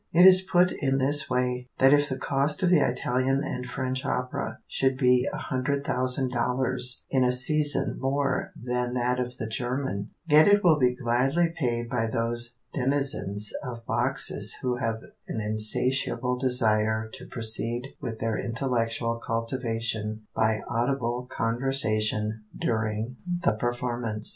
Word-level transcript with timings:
It 0.11 0.25
is 0.25 0.41
put 0.41 0.71
in 0.81 0.97
this 0.97 1.29
way, 1.29 1.67
that 1.77 1.93
if 1.93 2.09
the 2.09 2.17
cost 2.17 2.63
of 2.63 2.71
the 2.71 2.79
Italian 2.79 3.43
and 3.43 3.67
French 3.69 4.03
opera 4.03 4.57
should 4.67 4.97
be 4.97 5.29
a 5.31 5.37
hundred 5.37 5.83
thousand 5.85 6.31
dollars 6.31 7.03
in 7.11 7.23
a 7.23 7.31
season 7.31 7.99
more 7.99 8.51
than 8.59 8.95
that 8.95 9.19
of 9.19 9.37
the 9.37 9.45
German, 9.47 10.09
yet 10.25 10.47
it 10.47 10.63
will 10.63 10.79
be 10.79 10.95
gladly 10.95 11.53
paid 11.55 11.87
by 11.87 12.07
those 12.07 12.57
denizens 12.73 13.51
of 13.63 13.85
boxes 13.85 14.55
who 14.63 14.77
have 14.77 15.01
an 15.27 15.39
insatiable 15.39 16.35
desire 16.35 17.07
to 17.13 17.27
proceed 17.27 17.93
with 18.01 18.17
their 18.17 18.39
intellectual 18.39 19.17
cultivation 19.19 20.23
by 20.35 20.61
audible 20.67 21.27
conversation 21.29 22.43
during 22.59 23.17
the 23.45 23.51
performance. 23.51 24.29